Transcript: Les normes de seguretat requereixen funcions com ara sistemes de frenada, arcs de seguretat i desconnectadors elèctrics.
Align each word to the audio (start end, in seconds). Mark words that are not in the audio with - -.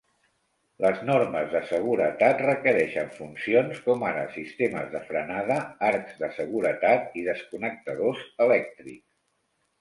Les 0.83 1.01
normes 1.07 1.49
de 1.51 1.59
seguretat 1.71 2.41
requereixen 2.45 3.11
funcions 3.17 3.81
com 3.89 4.05
ara 4.13 4.23
sistemes 4.37 4.89
de 4.95 5.03
frenada, 5.11 5.59
arcs 5.91 6.17
de 6.23 6.31
seguretat 6.39 7.07
i 7.23 7.25
desconnectadors 7.29 8.25
elèctrics. 8.49 9.07